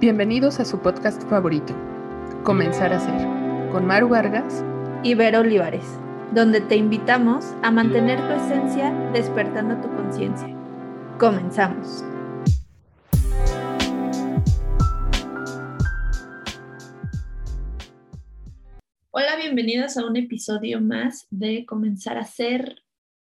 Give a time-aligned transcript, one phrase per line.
[0.00, 1.74] Bienvenidos a su podcast favorito,
[2.44, 4.64] Comenzar a Ser, con Maru Vargas
[5.02, 5.82] y Vero Olivares,
[6.32, 10.56] donde te invitamos a mantener tu esencia despertando tu conciencia.
[11.18, 12.04] Comenzamos.
[19.10, 22.84] Hola, bienvenidos a un episodio más de Comenzar a Ser.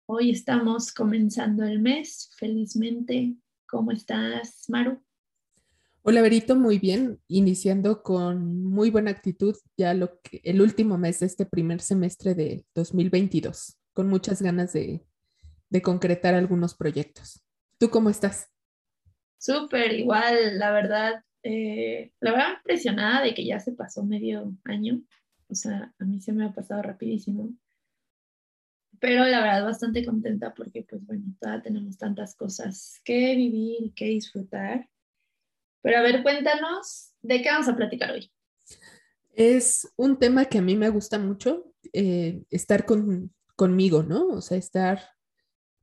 [0.05, 3.35] Hoy estamos comenzando el mes, felizmente.
[3.67, 5.01] ¿Cómo estás, Maru?
[6.03, 7.21] Hola, Berito, muy bien.
[7.29, 12.35] Iniciando con muy buena actitud ya lo que, el último mes de este primer semestre
[12.35, 15.05] de 2022, con muchas ganas de,
[15.83, 17.45] concretar algunos proyectos.
[17.79, 18.49] ¿Tú cómo estás?
[19.37, 25.03] Súper, igual, la verdad, eh, la verdad impresionada de que ya se pasó medio año.
[25.49, 27.51] O sea, a mí se me ha pasado rapidísimo.
[29.01, 34.07] Pero la verdad bastante contenta porque, pues bueno, todavía tenemos tantas cosas que vivir, que
[34.07, 34.89] disfrutar
[35.83, 38.31] pero a ver, cuéntanos, ¿de qué vamos a platicar hoy?
[39.33, 42.85] Es un tema que a mí me gusta mucho, eh, estar
[43.57, 44.29] conmigo, ¿no?
[44.29, 45.01] O sea, estar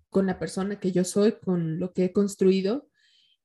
[0.10, 2.90] con la persona que yo soy, con lo que he construido.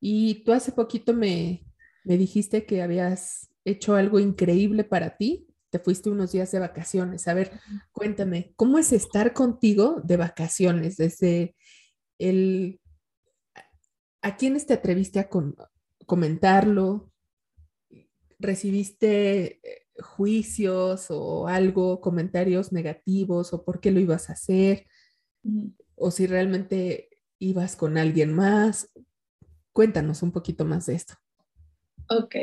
[0.01, 1.65] Y tú hace poquito me,
[2.05, 5.47] me dijiste que habías hecho algo increíble para ti.
[5.71, 7.27] Te fuiste unos días de vacaciones.
[7.29, 7.53] A ver,
[7.93, 10.97] cuéntame, ¿cómo es estar contigo de vacaciones?
[10.97, 11.55] Desde
[12.19, 12.81] el...
[14.21, 15.57] ¿A quiénes te atreviste a, con,
[16.07, 17.13] comentarlo?
[18.39, 24.87] ¿Recibiste eh, juicios o algo, comentarios negativos o por qué lo ibas a hacer?
[25.95, 28.93] ¿O si realmente ibas con alguien más?
[29.73, 31.15] Cuéntanos un poquito más de esto.
[32.09, 32.35] Ok,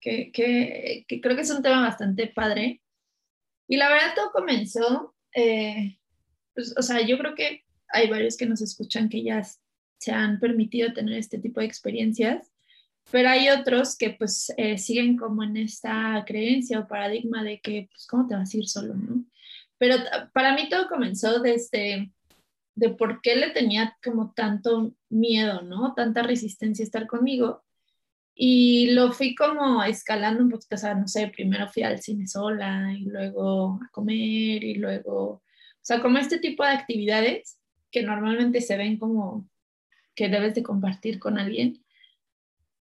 [0.00, 2.82] que, creo que es un tema bastante padre.
[3.66, 5.98] Y la verdad todo comenzó, eh,
[6.54, 9.42] pues, o sea, yo creo que hay varios que nos escuchan que ya
[9.98, 12.50] se han permitido tener este tipo de experiencias
[13.10, 17.88] pero hay otros que pues eh, siguen como en esta creencia o paradigma de que,
[17.90, 19.24] pues, ¿cómo te vas a ir solo, no?
[19.78, 19.96] Pero
[20.32, 22.10] para mí todo comenzó desde
[22.74, 25.94] de por qué le tenía como tanto miedo, ¿no?
[25.94, 27.64] Tanta resistencia a estar conmigo.
[28.34, 32.28] Y lo fui como escalando un poquito, o sea, no sé, primero fui al cine
[32.28, 35.42] sola y luego a comer y luego, o
[35.82, 37.58] sea, como este tipo de actividades
[37.90, 39.48] que normalmente se ven como
[40.14, 41.82] que debes de compartir con alguien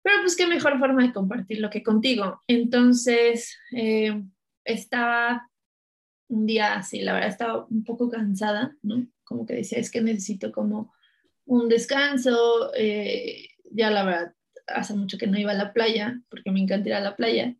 [0.08, 2.42] pero pues qué mejor forma de compartirlo que contigo.
[2.48, 4.24] Entonces, eh,
[4.64, 5.50] estaba
[6.30, 9.06] un día así, la verdad estaba un poco cansada, ¿no?
[9.26, 10.94] Como que decía, es que necesito como
[11.44, 12.72] un descanso.
[12.74, 14.34] Eh, ya la verdad,
[14.68, 17.58] hace mucho que no iba a la playa, porque me encanta ir a la playa.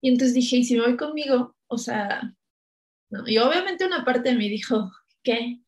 [0.00, 1.54] Y entonces dije, ¿y si me voy conmigo?
[1.68, 2.34] O sea,
[3.08, 3.28] no.
[3.28, 4.90] Y obviamente una parte de mí dijo,
[5.22, 5.60] ¿qué?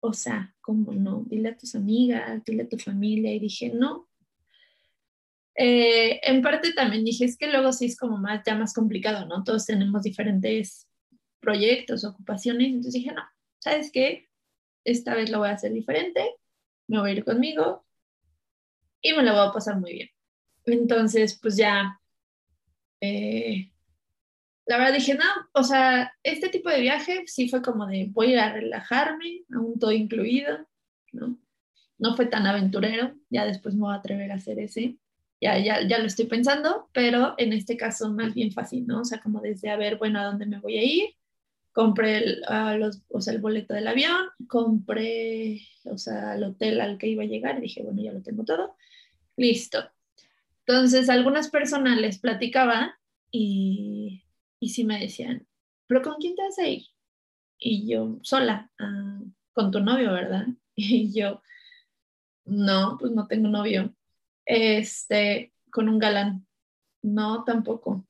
[0.00, 1.24] O sea, ¿cómo no?
[1.26, 3.34] Dile a tus amigas, dile a tu familia.
[3.34, 4.08] Y dije, no,
[5.54, 9.26] eh, en parte también dije, es que luego sí es como más, ya más complicado,
[9.26, 9.44] ¿no?
[9.44, 10.88] Todos tenemos diferentes
[11.40, 13.22] proyectos, ocupaciones, entonces dije, no,
[13.58, 14.28] ¿sabes qué?
[14.84, 16.36] Esta vez lo voy a hacer diferente,
[16.88, 17.84] me voy a ir conmigo
[19.02, 20.10] y me lo voy a pasar muy bien.
[20.64, 22.00] Entonces, pues ya,
[23.00, 23.72] eh,
[24.66, 28.28] la verdad dije, no, o sea, este tipo de viaje sí fue como de voy
[28.28, 30.66] a ir a relajarme, aún todo incluido,
[31.12, 31.38] ¿no?
[31.98, 34.98] No fue tan aventurero, ya después me voy a atrever a hacer ese
[35.42, 39.00] ya, ya, ya lo estoy pensando, pero en este caso más bien fácil, ¿no?
[39.00, 41.16] O sea, como desde a ver, bueno, ¿a dónde me voy a ir?
[41.72, 42.42] Compré el,
[42.78, 47.24] los, o sea, el boleto del avión, compré, o sea, el hotel al que iba
[47.24, 48.76] a llegar, dije, bueno, ya lo tengo todo,
[49.36, 49.90] listo.
[50.64, 53.00] Entonces, algunas personas les platicaba
[53.32, 54.22] y,
[54.60, 55.48] y sí me decían,
[55.88, 56.84] ¿pero con quién te vas a ir?
[57.58, 59.20] Y yo, sola, ah,
[59.54, 60.46] con tu novio, ¿verdad?
[60.76, 61.42] Y yo,
[62.44, 63.92] no, pues no tengo novio
[64.44, 66.46] este, con un galán,
[67.02, 68.06] no tampoco.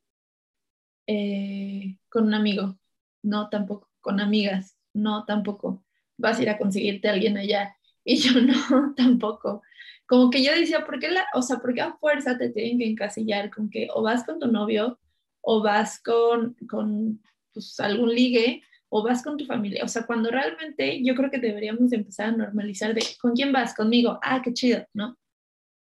[1.06, 2.78] Eh, con un amigo,
[3.22, 3.88] no tampoco.
[4.00, 5.84] Con amigas, no tampoco.
[6.16, 7.76] Vas a ir a conseguirte a alguien allá.
[8.04, 9.62] Y yo no, tampoco.
[10.06, 12.78] Como que yo decía, ¿por qué la, o sea, por qué a fuerza te tienen
[12.78, 14.98] que encasillar con que o vas con tu novio
[15.40, 19.84] o vas con, con pues, algún ligue o vas con tu familia.
[19.84, 23.74] O sea, cuando realmente yo creo que deberíamos empezar a normalizar de, ¿con quién vas?
[23.74, 24.18] Conmigo.
[24.22, 25.16] Ah, qué chido, ¿no?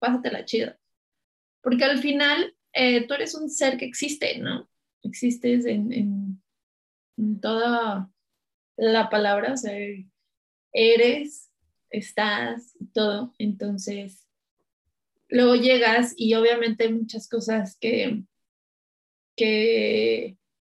[0.02, 0.74] Pásatela chido.
[1.62, 4.68] Porque al final eh, tú eres un ser que existe, ¿no?
[5.02, 8.10] Existes en, en, toda
[8.76, 9.74] la palabra, o sea,
[10.72, 11.50] eres,
[11.90, 13.32] estás, todo.
[13.38, 14.26] Entonces,
[15.28, 18.24] luego llegas y obviamente muchas cosas que,
[19.36, 20.36] que,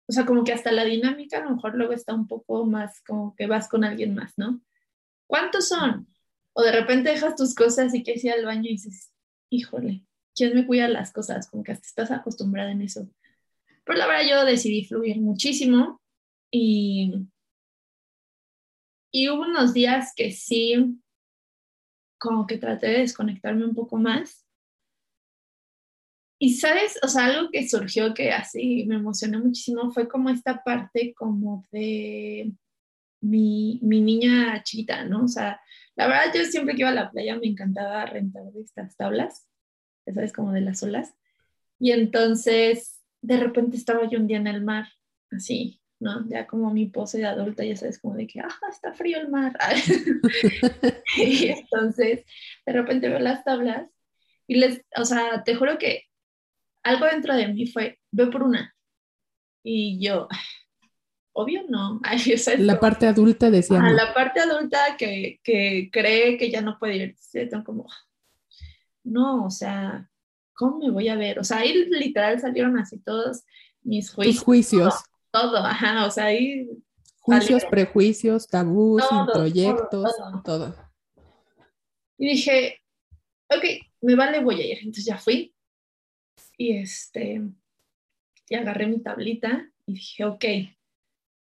[0.09, 3.01] o sea, como que hasta la dinámica a lo mejor luego está un poco más
[3.03, 4.61] como que vas con alguien más, ¿no?
[5.27, 6.09] ¿Cuántos son?
[6.55, 9.12] O de repente dejas tus cosas y quieres ir al baño y dices,
[9.53, 11.49] híjole, ¿quién me cuida las cosas?
[11.49, 13.09] Como que hasta estás acostumbrada en eso.
[13.85, 16.01] Pero la verdad yo decidí fluir muchísimo
[16.51, 17.29] y,
[19.13, 20.99] y hubo unos días que sí,
[22.19, 24.47] como que traté de desconectarme un poco más.
[26.39, 30.65] Y sabes, o sea, algo que surgió que así me emocionó muchísimo fue como esta
[30.65, 32.53] parte como de
[33.21, 35.25] mi, mi niña chiquita, ¿no?
[35.25, 35.61] O sea,
[35.97, 39.47] la verdad yo siempre que iba a la playa me encantaba rentar estas tablas,
[40.07, 41.15] sabes, como de las olas.
[41.79, 44.87] Y entonces, de repente estaba yo un día en el mar,
[45.31, 46.27] así, ¿no?
[46.29, 49.29] Ya como mi pose de adulta, ya sabes, como de que, ajá, está frío el
[49.29, 49.57] mar.
[51.17, 52.25] y entonces,
[52.67, 53.89] de repente veo las tablas
[54.47, 56.05] y les, o sea, te juro que
[56.83, 58.75] algo dentro de mí fue, ve por una.
[59.63, 60.29] Y yo,
[61.33, 62.01] obvio no.
[62.59, 63.83] la parte adulta decía.
[63.83, 67.03] A la parte adulta que, que, cree que ya no puede ir.
[67.03, 67.87] Entonces, como,
[69.05, 70.09] no, o sea,
[70.55, 71.39] ¿cómo me voy a ver?
[71.39, 73.45] O sea, ahí literal salieron así todos
[73.83, 74.37] mis juicios.
[74.37, 74.95] Tus juicios.
[75.31, 76.69] Todo, ajá, o sea, ahí.
[77.21, 79.03] Juicios, prejuicios, tabús,
[79.33, 80.77] proyectos, todo, todo.
[82.19, 82.81] Y dije,
[83.49, 83.65] ok,
[84.01, 84.79] me vale, voy a ir.
[84.79, 85.55] Entonces ya fui.
[86.59, 87.43] Y este,
[88.49, 90.45] y agarré mi tablita y dije, ok,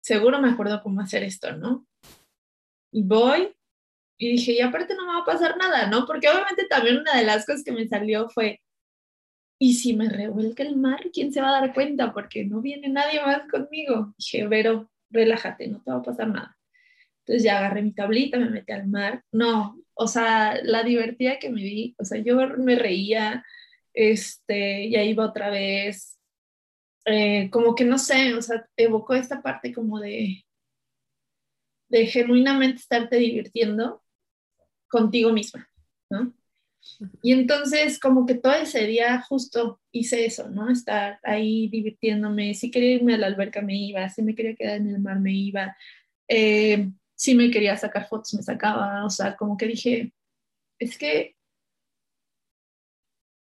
[0.04, 1.86] seguro me acuerdo cómo hacer esto, ¿no?
[2.92, 3.56] Y voy
[4.18, 6.06] y dije, y aparte no me va a pasar nada, ¿no?
[6.06, 8.60] Porque obviamente también una de las cosas que me salió fue,
[9.58, 12.12] ¿y si me revuelca el mar, quién se va a dar cuenta?
[12.12, 14.14] Porque no viene nadie más conmigo.
[14.18, 16.56] Dije, Vero, relájate, no te va a pasar nada.
[17.20, 19.24] Entonces ya agarré mi tablita, me metí al mar.
[19.32, 23.42] No, o sea, la divertida que me vi, o sea, yo me reía,
[23.94, 26.18] este, ya iba otra vez,
[27.06, 30.44] eh, como que no sé, o sea, evocó esta parte como de,
[31.88, 34.02] de genuinamente estarte divirtiendo
[34.88, 35.68] contigo misma,
[36.10, 36.32] ¿no?
[37.22, 40.70] Y entonces como que todo ese día justo hice eso, ¿no?
[40.70, 44.76] Estar ahí divirtiéndome, si quería irme a la alberca me iba, si me quería quedar
[44.76, 45.76] en el mar me iba,
[46.28, 50.12] eh, si me quería sacar fotos me sacaba, o sea, como que dije,
[50.78, 51.33] es que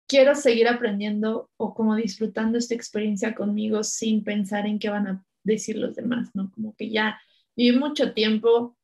[0.07, 5.25] quiero seguir aprendiendo o como disfrutando esta experiencia conmigo sin pensar en qué van a
[5.45, 6.51] decir los demás, ¿no?
[6.53, 7.21] Como que ya
[7.57, 8.77] viví mucho tiempo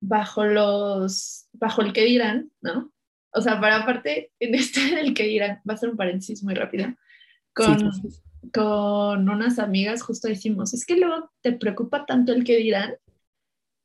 [0.00, 2.92] bajo los, bajo el que dirán, ¿no?
[3.32, 6.54] O sea, para aparte, en este del que dirán, va a ser un paréntesis muy
[6.54, 6.86] rápido,
[7.52, 7.90] con,
[8.52, 12.94] con unas amigas justo decimos, es que luego te preocupa tanto el que dirán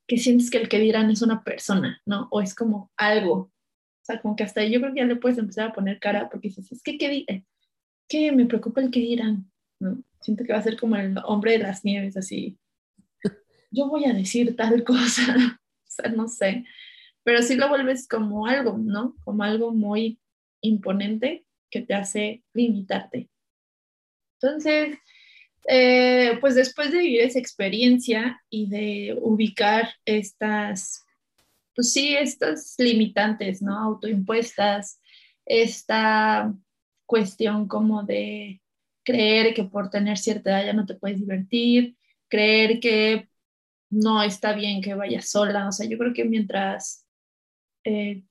[0.07, 2.27] que sientes que el que dirán es una persona, ¿no?
[2.31, 3.51] O es como algo,
[4.05, 5.97] o sea, como que hasta ahí yo creo que ya le puedes empezar a poner
[5.97, 7.43] cara porque dices, es que, ¿qué, eh,
[8.07, 9.49] ¿qué me preocupa el que dirán?
[9.79, 9.97] ¿no?
[10.21, 12.55] Siento que va a ser como el hombre de las nieves, así.
[13.71, 15.35] Yo voy a decir tal cosa,
[15.87, 16.65] o sea, no sé.
[17.23, 19.15] Pero sí lo vuelves como algo, ¿no?
[19.23, 20.19] Como algo muy
[20.61, 23.27] imponente que te hace limitarte.
[24.39, 24.99] Entonces,
[25.67, 31.04] eh, pues después de vivir esa experiencia y de ubicar estas
[31.75, 33.77] pues sí, estas limitantes, ¿no?
[33.77, 35.01] Autoimpuestas,
[35.45, 36.53] esta
[37.05, 38.61] cuestión como de
[39.03, 41.95] creer que por tener cierta edad ya no te puedes divertir,
[42.27, 43.29] creer que
[43.91, 47.05] no está bien que vayas sola, o sea, yo creo que mientras,
[47.83, 48.23] eh,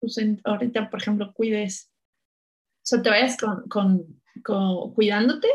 [0.00, 1.90] pues ahorita, por ejemplo, cuides,
[2.78, 4.22] o sea, te vayas con,
[4.94, 5.48] cuidándote,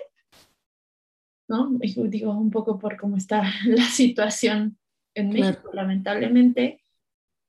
[1.48, 1.70] ¿no?
[1.80, 4.78] Digo, un poco por cómo está la situación
[5.16, 6.83] en México, lamentablemente,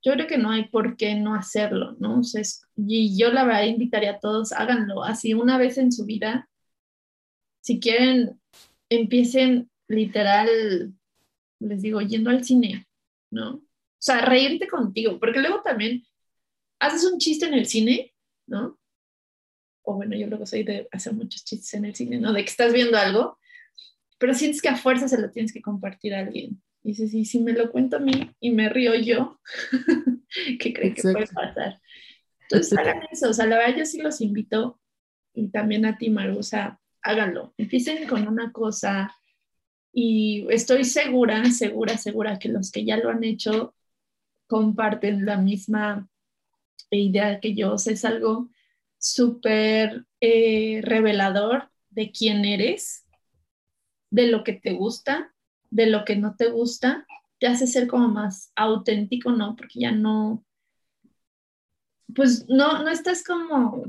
[0.05, 2.21] yo creo que no hay por qué no hacerlo, ¿no?
[2.21, 2.43] O sea,
[2.77, 6.49] y yo la verdad invitaría a todos, háganlo así una vez en su vida.
[7.63, 8.39] Si quieren,
[8.91, 10.93] empiecen literal,
[11.59, 12.87] les digo, yendo al cine,
[13.31, 13.55] ¿no?
[13.55, 13.63] O
[13.99, 16.05] sea, reírte contigo, porque luego también
[16.79, 18.15] haces un chiste en el cine,
[18.47, 18.79] ¿no?
[19.85, 22.35] O bueno, yo creo que soy de hacer muchos chistes en el cine, ¿no?
[22.35, 23.39] De que estás viendo algo,
[24.19, 26.63] pero sientes que a fuerza se lo tienes que compartir a alguien.
[26.85, 29.41] Y dices, y si me lo cuento a mí y me río yo,
[30.61, 31.81] ¿qué creen que puede pasar?
[32.43, 34.79] Entonces hagan eso, o sea, la verdad yo sí los invito
[35.33, 39.17] y también a ti, Maru, o sea, háganlo, empiecen con una cosa
[39.95, 43.75] y estoy segura, segura, segura que los que ya lo han hecho
[44.47, 46.07] comparten la misma
[46.91, 48.51] idea que yo, o sea, es algo
[48.99, 53.07] súper eh, revelador de quién eres,
[54.11, 55.34] de lo que te gusta
[55.75, 57.05] de lo que no te gusta,
[57.41, 59.57] te hace ser como más auténtico, ¿no?
[59.57, 60.45] Porque ya no,
[62.15, 63.85] pues no, no estás como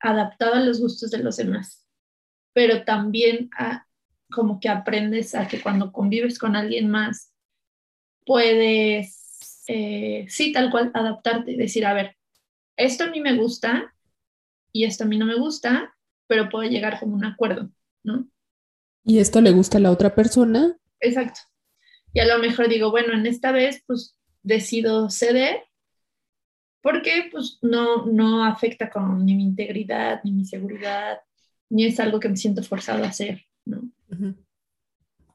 [0.00, 1.86] adaptado a los gustos de los demás,
[2.52, 3.50] pero también
[4.32, 7.32] como que aprendes a que cuando convives con alguien más,
[8.26, 12.16] puedes, eh, sí, tal cual, adaptarte y decir, a ver,
[12.76, 13.94] esto a mí me gusta
[14.72, 15.94] y esto a mí no me gusta,
[16.26, 17.70] pero puedo llegar como un acuerdo,
[18.02, 18.28] ¿no?
[19.04, 20.76] Y esto le gusta a la otra persona.
[21.00, 21.40] Exacto.
[22.12, 25.60] Y a lo mejor digo, bueno, en esta vez pues decido ceder
[26.80, 31.20] porque pues no, no afecta con ni mi integridad, ni mi seguridad,
[31.68, 33.82] ni es algo que me siento forzado a hacer, ¿no?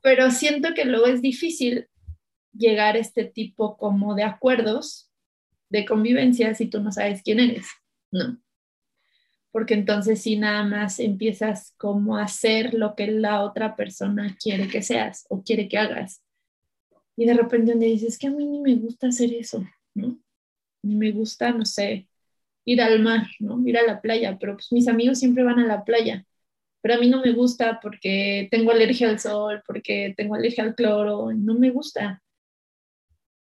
[0.01, 1.87] Pero siento que luego es difícil
[2.53, 5.11] llegar a este tipo como de acuerdos
[5.69, 7.67] de convivencia si tú no sabes quién eres,
[8.11, 8.42] ¿no?
[9.53, 14.67] Porque entonces si nada más empiezas como a hacer lo que la otra persona quiere
[14.67, 16.21] que seas o quiere que hagas.
[17.15, 20.19] Y de repente donde dices que a mí ni me gusta hacer eso, ¿no?
[20.81, 22.09] Ni me gusta, no sé,
[22.65, 23.61] ir al mar, ¿no?
[23.65, 26.25] Ir a la playa, pero pues mis amigos siempre van a la playa,
[26.81, 30.75] pero a mí no me gusta porque tengo alergia al sol, porque tengo alergia al
[30.75, 32.21] cloro, no me gusta.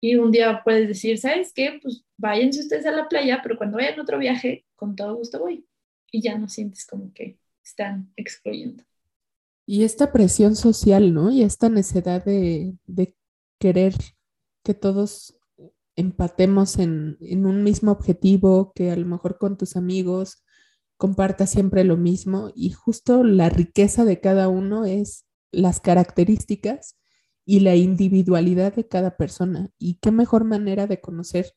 [0.02, 1.80] Y un día puedes decir, ¿sabes qué?
[1.82, 5.40] Pues váyanse ustedes a la playa, pero cuando vayan a otro viaje, con todo gusto
[5.40, 5.66] voy.
[6.12, 8.84] Y ya no sientes como que están excluyendo.
[9.66, 11.30] Y esta presión social, ¿no?
[11.30, 12.78] Y esta necesidad de,
[13.60, 13.96] querer
[14.64, 15.40] que todos
[15.96, 20.44] empatemos en, en, un mismo objetivo, que a lo mejor con tus amigos
[20.96, 26.98] compartas siempre lo mismo y justo la riqueza de cada uno es las características
[27.46, 29.72] y la individualidad de cada persona.
[29.78, 31.56] Y qué mejor manera de conocerte,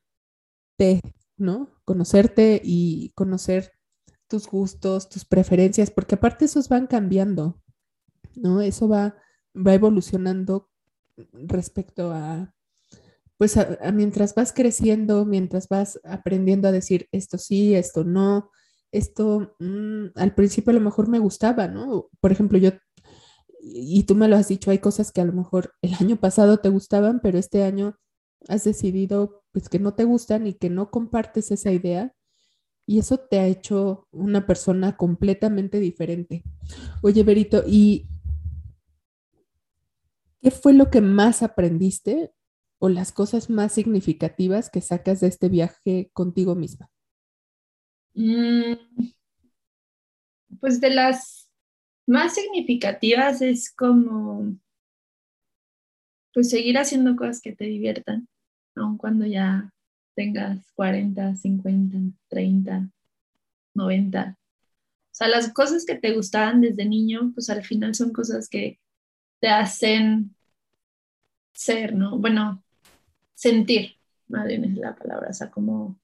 [1.36, 1.70] ¿no?
[1.84, 3.72] Conocerte y conocer
[4.30, 7.60] tus gustos, tus preferencias, porque aparte esos van cambiando,
[8.36, 8.60] ¿no?
[8.60, 9.16] Eso va,
[9.54, 10.70] va evolucionando
[11.32, 12.54] respecto a,
[13.36, 13.58] pues
[13.92, 18.50] mientras vas creciendo, mientras vas aprendiendo a decir esto sí, esto no,
[18.92, 22.08] esto mm, al principio a lo mejor me gustaba, ¿no?
[22.20, 22.70] Por ejemplo, yo
[23.62, 26.58] y tú me lo has dicho, hay cosas que a lo mejor el año pasado
[26.58, 27.98] te gustaban, pero este año
[28.48, 32.14] has decidido pues que no te gustan y que no compartes esa idea
[32.90, 36.42] y eso te ha hecho una persona completamente diferente.
[37.02, 38.08] Oye, Berito, ¿y
[40.42, 42.32] qué fue lo que más aprendiste
[42.80, 46.90] o las cosas más significativas que sacas de este viaje contigo misma?
[48.14, 48.72] Mm,
[50.58, 51.48] pues de las
[52.08, 54.56] más significativas es como,
[56.34, 58.26] pues seguir haciendo cosas que te diviertan,
[58.74, 59.72] aun cuando ya
[60.14, 61.98] tengas 40, 50,
[62.28, 62.90] 30,
[63.74, 64.36] 90.
[64.38, 68.80] O sea, las cosas que te gustaban desde niño, pues al final son cosas que
[69.40, 70.34] te hacen
[71.52, 72.18] ser, ¿no?
[72.18, 72.62] Bueno,
[73.34, 73.96] sentir,
[74.28, 75.98] más bien es la palabra, o sea, como,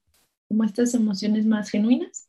[0.47, 2.27] como estas emociones más genuinas.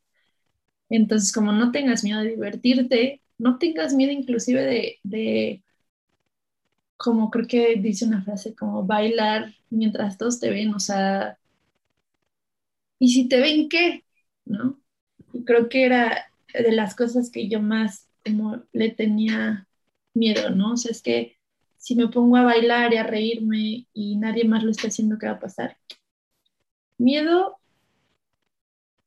[0.90, 5.62] Entonces, como no tengas miedo de divertirte, no tengas miedo inclusive de,
[6.96, 11.38] como creo que dice una frase, como bailar mientras todos te ven, o sea,
[12.98, 14.04] ¿y si te ven qué?
[14.44, 14.80] ¿No?
[15.44, 19.66] Creo que era de las cosas que yo más como le tenía
[20.14, 20.72] miedo, ¿no?
[20.72, 21.38] O sea, es que
[21.76, 25.26] si me pongo a bailar y a reírme y nadie más lo está haciendo, ¿qué
[25.26, 25.78] va a pasar?
[26.98, 27.58] Miedo,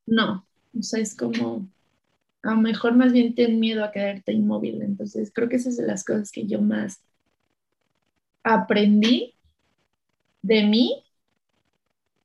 [0.06, 1.68] no, o sea, es como,
[2.44, 4.82] a lo mejor más bien ten miedo a quedarte inmóvil.
[4.82, 7.04] Entonces, creo que esas son las cosas que yo más
[8.44, 9.36] aprendí
[10.42, 11.04] de mí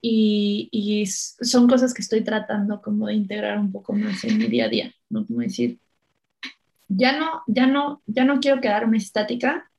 [0.08, 4.66] y, son cosas que estoy tratando como de integrar un poco más en mi día
[4.66, 5.26] a día, ¿no?
[5.26, 5.78] Como decir,
[6.88, 9.70] ya no, ya no, ya no quiero quedarme estática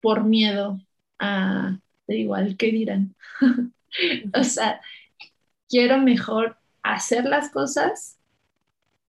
[0.00, 0.80] por miedo
[1.18, 3.14] a, de igual, ¿qué dirán?
[4.34, 4.80] o sea,
[5.68, 8.18] quiero mejor hacer las cosas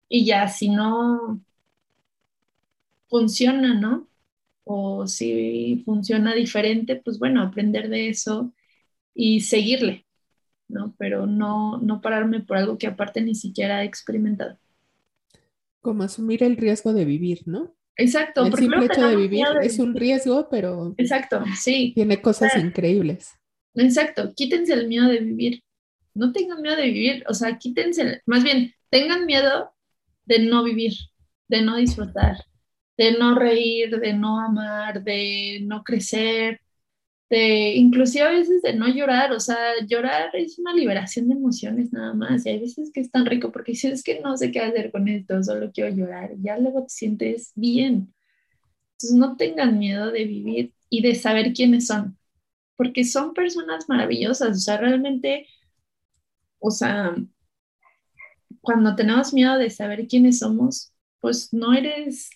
[0.08, 1.40] y ya si no
[3.08, 4.08] funciona, ¿no?
[4.64, 8.52] O si funciona diferente, pues bueno, aprender de eso
[9.14, 10.06] y seguirle,
[10.68, 10.94] ¿no?
[10.98, 14.58] Pero no, no pararme por algo que aparte ni siquiera he experimentado.
[15.80, 17.74] Como asumir el riesgo de vivir, ¿no?
[17.96, 18.46] Exacto.
[18.46, 21.92] El simple hecho de vivir es un riesgo, pero Exacto, sí.
[21.94, 23.34] tiene cosas increíbles.
[23.74, 25.62] Exacto, quítense el miedo de vivir.
[26.14, 29.72] No tengan miedo de vivir, o sea, quítense, más bien, tengan miedo
[30.24, 30.94] de no vivir,
[31.48, 32.44] de no disfrutar,
[32.96, 36.60] de no reír, de no amar, de no crecer,
[37.30, 39.56] de inclusive a veces de no llorar, o sea,
[39.86, 43.52] llorar es una liberación de emociones nada más, y hay veces que es tan rico
[43.52, 46.84] porque si es que no sé qué hacer con esto, solo quiero llorar, ya luego
[46.84, 48.14] te sientes bien.
[48.92, 52.18] Entonces no tengan miedo de vivir y de saber quiénes son,
[52.76, 55.46] porque son personas maravillosas, o sea, realmente,
[56.58, 57.14] o sea,
[58.60, 62.30] cuando tenemos miedo de saber quiénes somos, pues no eres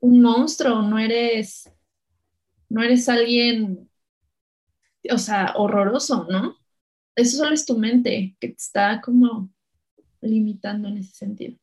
[0.00, 1.70] un monstruo, no eres,
[2.68, 3.88] no eres alguien,
[5.12, 6.56] o sea, horroroso, ¿no?
[7.14, 9.50] Eso solo es tu mente que te está como
[10.26, 11.56] limitando en ese sentido?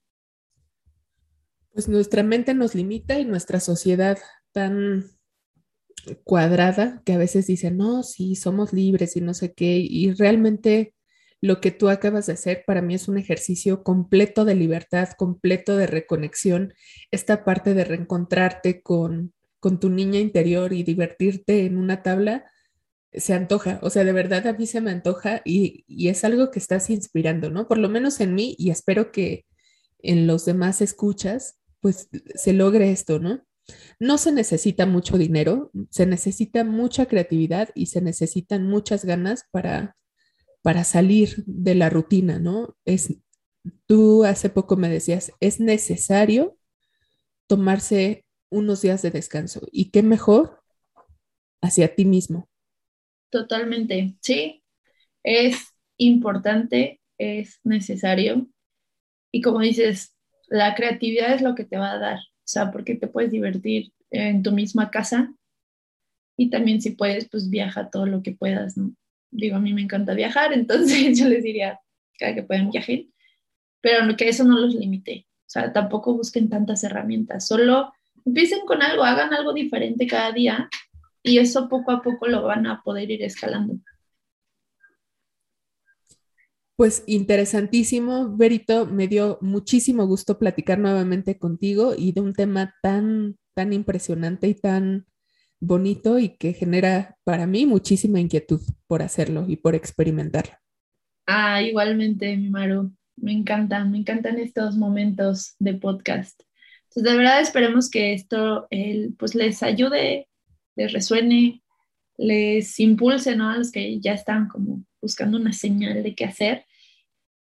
[1.72, 4.18] Pues nuestra mente nos limita y nuestra sociedad
[4.52, 5.06] tan
[6.24, 10.94] cuadrada que a veces dice, no, sí, somos libres y no sé qué, y realmente
[11.42, 15.76] lo que tú acabas de hacer para mí es un ejercicio completo de libertad, completo
[15.76, 16.74] de reconexión,
[17.12, 22.46] esta parte de reencontrarte con, con tu niña interior y divertirte en una tabla,
[23.16, 26.52] se antoja, o sea, de verdad a mí se me antoja y, y es algo
[26.52, 27.68] que estás inspirando, ¿no?
[27.68, 29.46] Por lo menos en mí y espero que
[30.00, 33.46] en los demás escuchas, pues se logre esto, ¿no?
[34.00, 39.96] No se necesita mucho dinero, se necesita mucha creatividad y se necesitan muchas ganas para,
[40.62, 42.76] para salir de la rutina, ¿no?
[42.86, 43.16] Es,
[43.86, 46.58] tú hace poco me decías, es necesario
[47.48, 50.62] tomarse unos días de descanso y qué mejor
[51.62, 52.50] hacia ti mismo.
[53.34, 54.64] Totalmente, sí,
[55.24, 58.48] es importante, es necesario
[59.32, 60.16] y como dices,
[60.50, 63.92] la creatividad es lo que te va a dar o sea, porque te puedes divertir
[64.12, 65.34] en tu misma casa
[66.38, 68.76] y también si puedes, pues viaja todo lo que puedas.
[69.32, 71.80] Digo, a mí me encanta viajar, entonces yo les diría
[72.20, 73.00] cada que puedan viajar,
[73.82, 75.26] pero que eso no los limite.
[75.40, 77.94] O sea, tampoco busquen tantas herramientas, solo
[78.26, 80.70] empiecen con algo, hagan algo diferente cada día
[81.24, 83.76] y eso poco a poco lo van a poder ir escalando.
[86.76, 93.38] Pues interesantísimo, Berito, me dio muchísimo gusto platicar nuevamente contigo y de un tema tan,
[93.54, 95.06] tan impresionante y tan
[95.62, 100.56] bonito y que genera para mí muchísima inquietud por hacerlo y por experimentarlo.
[101.26, 106.42] Ah, igualmente, mi Maru, me encantan, me encantan estos momentos de podcast.
[106.90, 108.68] Entonces, de verdad esperemos que esto
[109.18, 110.28] pues les ayude,
[110.76, 111.64] les resuene,
[112.18, 113.50] les impulse, ¿no?
[113.50, 116.66] A los que ya están como buscando una señal de qué hacer.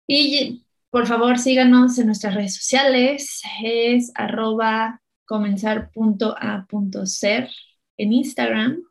[0.08, 3.42] Y por favor, síganos en nuestras redes sociales.
[3.64, 7.50] Es arroba comenzar.a.ser
[7.98, 8.84] en Instagram.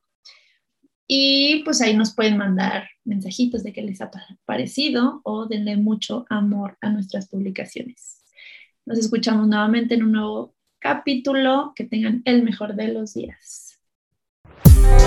[1.06, 4.10] Y pues ahí nos pueden mandar mensajitos de qué les ha
[4.46, 8.24] parecido o denle mucho amor a nuestras publicaciones.
[8.86, 11.72] Nos escuchamos nuevamente en un nuevo capítulo.
[11.74, 13.69] Que tengan el mejor de los días.